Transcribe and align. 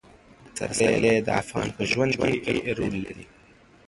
پسرلی 0.55 1.13
د 1.25 1.27
افغان 1.41 1.67
ښځو 1.67 1.75
په 1.77 1.83
ژوند 1.91 2.13
کې 2.43 2.55
رول 2.77 2.93
لري. 3.05 3.25